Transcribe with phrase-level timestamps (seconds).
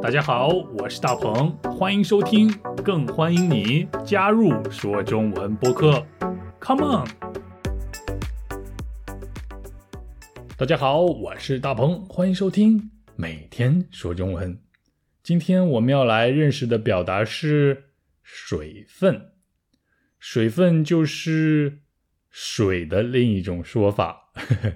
[0.00, 2.48] 大家好，我是大鹏，欢迎收听，
[2.84, 6.06] 更欢迎你加入说中文播客。
[6.60, 7.08] Come on！
[10.56, 14.60] 大家好，我是大鹏，欢迎收听每天说中文。
[15.22, 17.90] 今天我们要来认识的表达是
[18.22, 19.32] 水分，
[20.20, 21.80] 水分就是
[22.30, 24.30] 水的另一种说法。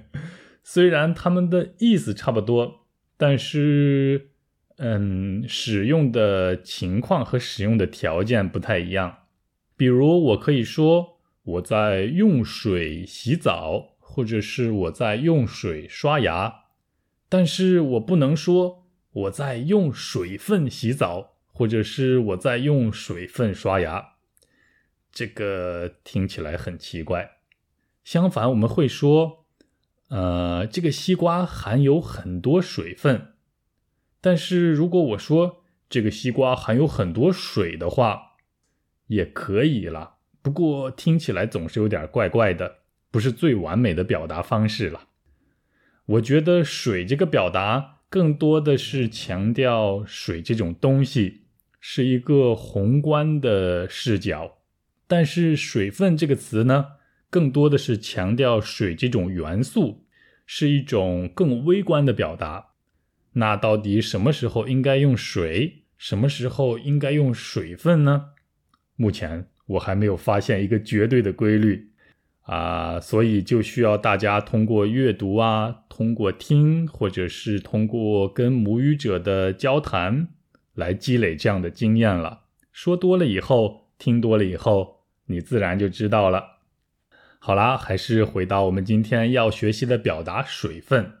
[0.61, 4.32] 虽然它们的意思差不多，但是。
[4.77, 9.19] 嗯，使用的情况和使用的条件不太一样。
[9.77, 16.65] 比如，我可以说我在用水洗澡，或者是我在用水刷牙，
[17.29, 24.13] 但是我不能说我在用水分洗澡，或者是我在用水分刷牙。
[25.11, 27.37] 这个听起来很奇怪。
[28.03, 29.45] 相反，我们会说，
[30.09, 33.32] 呃，这个西瓜含有很多水分。
[34.25, 38.37] 但是如果我说这个西瓜含有很多水的话，
[39.07, 40.15] 也可以了。
[40.41, 42.77] 不过听起来总是有点怪怪的，
[43.11, 45.09] 不是最完美的表达方式了。
[46.05, 51.41] 我觉得“水”这个表达更多的是强调水这种东西
[51.81, 54.59] 是一个宏观的视角，
[55.05, 56.85] 但是“水分”这个词呢，
[57.29, 60.05] 更多的是强调水这种元素
[60.45, 62.72] 是一种更微观的表达。
[63.33, 68.29] 那到底什么时候应该用水，什么时候应该用水分呢？
[68.95, 71.91] 目前我还没有发现一个绝对的规律
[72.41, 80.27] 啊，所以就需要大家通过阅读啊，通过听，或者是通过跟母语者的交谈
[80.75, 82.41] 来积累这样的经验了。
[82.71, 86.59] 说多了以后，听多了以后，你自然就知道了。
[87.39, 91.13] 好啦，还是回到我们今天要学习的表达水分。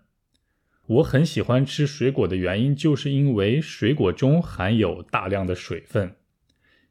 [0.85, 6.17] 我很喜欢吃水果的原因，就是因为水果中含有大量的水分，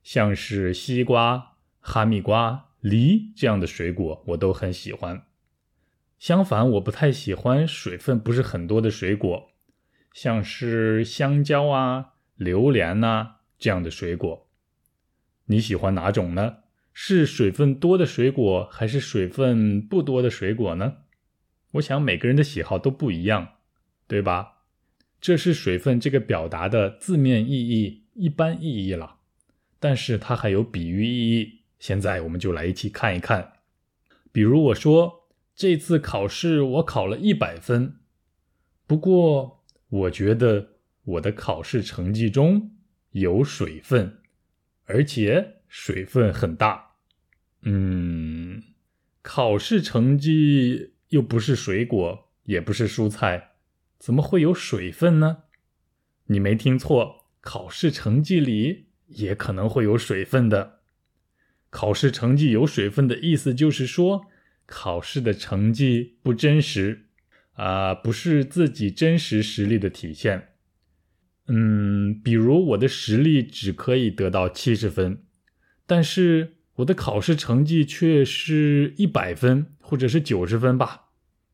[0.02, 5.26] 像是西瓜、哈密瓜、梨这样的水果，我都很喜欢。
[6.18, 9.50] 相反，我不太喜欢水分不是很多的水果，
[10.14, 14.48] 像是香蕉啊、榴莲呐这样的水果。
[15.46, 16.58] 你喜欢哪种呢？
[16.94, 20.94] 是水分多的水果，还是水分不多的水果呢？
[21.72, 23.48] 我想每个人的喜好都不一样。
[24.06, 24.64] 对吧？
[25.20, 29.18] 这是水分这个表达的字面意义、一般意义了，
[29.78, 31.60] 但是它还有比喻意义。
[31.78, 33.52] 现在我们就来一起看一看。
[34.32, 38.00] 比如我说这次考试我考了一百分，
[38.86, 40.70] 不过我觉得
[41.04, 42.72] 我的考试成绩中
[43.10, 44.18] 有水分，
[44.86, 46.96] 而且水分很大。
[47.62, 48.62] 嗯，
[49.22, 53.51] 考试成绩又不是水果，也不是蔬菜。
[54.02, 55.44] 怎么会有水分呢？
[56.26, 60.80] 你没听错，考试成绩里也可能会有水分的。
[61.70, 64.22] 考试成绩有水分的意思就是说，
[64.66, 67.06] 考试的成绩不真实，
[67.52, 70.48] 啊，不是自己真实实力的体现。
[71.46, 75.22] 嗯，比如我的实力只可以得到七十分，
[75.86, 81.10] 但是我的考试成绩却是一百分或者是九十分吧。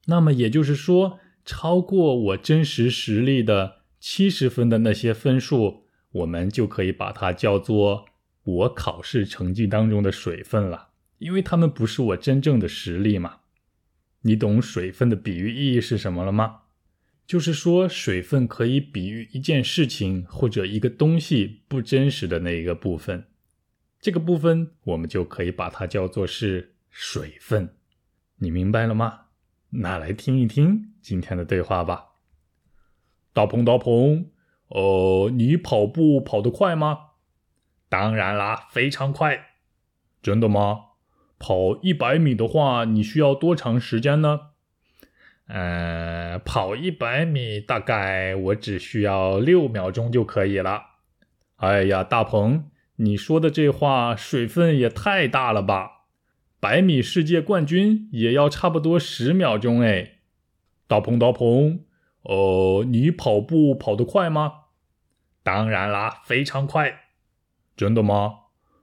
[0.06, 1.20] 那么也就是说。
[1.48, 8.04] 超过我真实实力的七十分的那些分数，我们就可以把它叫做
[8.44, 13.38] 我考试成绩当中的水分了，因为它们不是我真正的实力嘛。
[14.20, 16.64] 你懂水分的比喻意义是什么了吗？
[17.26, 23.24] 就是说，水分可以比喻一件事情或者一个东西不真实的那一个部分，
[23.98, 27.74] 这个部分我们就可以把它叫做是水分。
[28.36, 29.27] 你明白了吗？
[29.70, 32.06] 那来听一听今天的对话吧。
[33.32, 34.30] 大鹏，大鹏，
[34.68, 36.98] 呃，你跑步跑得快吗？
[37.88, 39.46] 当然啦，非常快。
[40.22, 40.80] 真的吗？
[41.38, 44.40] 跑一百米的话，你需要多长时间呢？
[45.46, 50.82] 呃，跑一百米大概我只需要六秒钟就可以了。
[51.56, 55.97] 哎呀，大鹏，你说的这话水分也太大了吧！
[56.60, 60.18] 百米世界冠军也要差不多十秒钟哎，
[60.88, 61.84] 大鹏大鹏，
[62.22, 64.52] 呃，你跑步跑得快吗？
[65.44, 67.02] 当然啦，非常快。
[67.76, 68.34] 真的吗？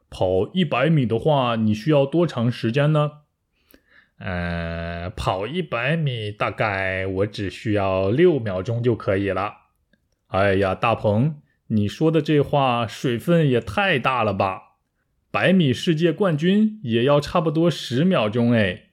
[0.10, 3.12] 跑一百米的话，你需要多长时间呢？
[4.20, 9.54] 呃，跑一百米大概我只需要六秒钟就可以了。
[10.28, 14.65] 哎呀，大鹏，你说的这话水分也太大了吧！
[15.36, 18.84] 百米世界冠军也要差不多十秒钟哎。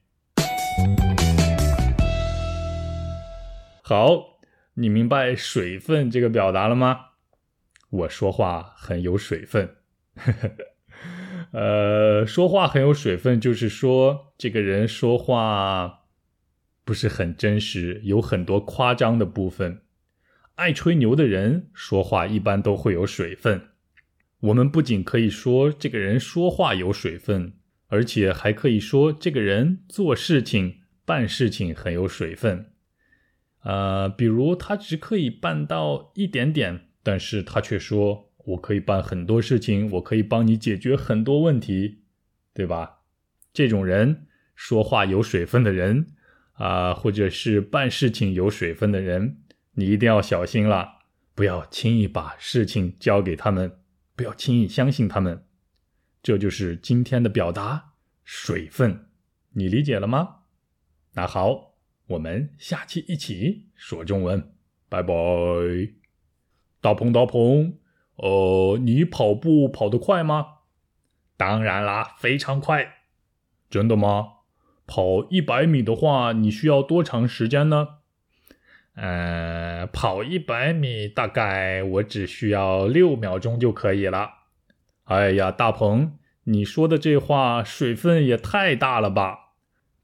[3.80, 4.40] 好，
[4.74, 7.10] 你明白水分这个表达了吗？
[7.90, 9.76] 我说话很有水分。
[11.54, 16.00] 呃，说话很有水分，就是说这个人说话
[16.84, 19.82] 不是很真实，有很多夸张的部分。
[20.56, 23.68] 爱吹牛的人说话一般都会有水分。
[24.42, 27.54] 我们不仅可以说这个人说话有水分，
[27.88, 32.72] 而且还可以说这个人做事情、办事情很有水分。
[33.62, 38.28] 呃，比如他只可以办到一点点，但是他却说。
[38.44, 42.00] 我可以办很多事情，我可以帮你解决很多问题，
[42.52, 43.02] 对吧？
[43.52, 46.08] 这种人说话有水分的人
[46.54, 49.36] 啊，或者是办事情有水分的人，
[49.74, 50.88] 你一定要小心了，
[51.36, 53.70] 不要轻易把事情交给他们，
[54.14, 55.46] 不要轻易相信他们。
[56.22, 57.94] 这就是今天的表达
[58.24, 59.06] 水分，
[59.50, 60.42] 你理解了吗？
[61.14, 61.74] 那好，
[62.06, 64.54] 我们下期一起说中文，
[64.88, 65.14] 拜拜。
[66.80, 67.78] 大鹏，大鹏。
[68.16, 70.58] 呃，你跑步跑得快吗？
[71.36, 73.06] 当然啦，非常快。
[73.68, 74.28] 真的吗？
[74.86, 78.01] 跑一百米的话，你需要多长时间呢？
[78.94, 84.30] 呃，跑一百米大概我只需要六秒钟就可以了。
[85.04, 89.52] 哎呀，大鹏，你说的这话水分也太大了吧？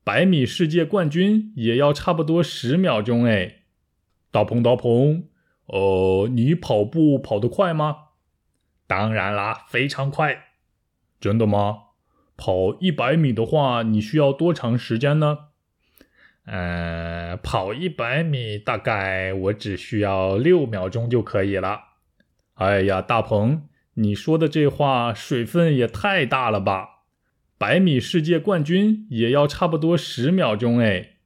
[0.03, 3.57] 百米世界冠军也要差不多十秒钟哎。
[4.31, 5.29] 大鹏，大鹏。
[5.67, 7.97] 呃，你跑步跑得快吗？
[8.87, 10.45] 当然啦，非常快。
[11.21, 11.81] 真的吗？
[12.39, 15.48] 跑一百米的话，你需要多长时间呢？
[16.51, 21.81] 呃，跑一百米大概我只需要六秒钟就可以了。
[22.55, 26.89] 哎呀，大鹏，你说的这话水分也太大了吧？
[27.59, 31.18] 百米世界冠军也要差不多十秒钟哎。